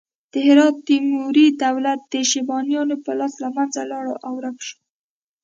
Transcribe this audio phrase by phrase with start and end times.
[0.31, 4.77] د هرات تیموري دولت د شیبانیانو په لاس له منځه لاړ او ورک شو.